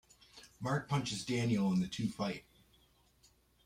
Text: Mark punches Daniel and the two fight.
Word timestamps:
Mark 0.59 0.89
punches 0.89 1.23
Daniel 1.23 1.71
and 1.71 1.79
the 1.79 1.87
two 1.87 2.09
fight. 2.09 2.43